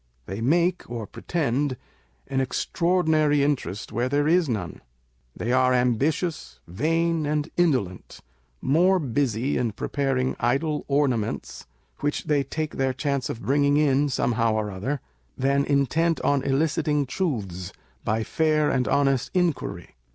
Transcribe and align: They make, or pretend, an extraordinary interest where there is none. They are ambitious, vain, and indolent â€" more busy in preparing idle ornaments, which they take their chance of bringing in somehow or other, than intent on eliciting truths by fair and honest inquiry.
They 0.25 0.41
make, 0.41 0.89
or 0.89 1.05
pretend, 1.05 1.77
an 2.25 2.41
extraordinary 2.41 3.43
interest 3.43 3.91
where 3.91 4.09
there 4.09 4.27
is 4.27 4.49
none. 4.49 4.81
They 5.35 5.51
are 5.51 5.75
ambitious, 5.75 6.59
vain, 6.67 7.27
and 7.27 7.51
indolent 7.55 8.19
â€" 8.63 8.67
more 8.67 8.97
busy 8.97 9.57
in 9.59 9.73
preparing 9.73 10.35
idle 10.39 10.85
ornaments, 10.87 11.67
which 11.99 12.23
they 12.23 12.41
take 12.41 12.77
their 12.77 12.93
chance 12.93 13.29
of 13.29 13.43
bringing 13.43 13.77
in 13.77 14.09
somehow 14.09 14.55
or 14.55 14.71
other, 14.71 15.01
than 15.37 15.65
intent 15.65 16.19
on 16.21 16.41
eliciting 16.41 17.05
truths 17.05 17.71
by 18.03 18.23
fair 18.23 18.71
and 18.71 18.87
honest 18.87 19.29
inquiry. 19.35 19.97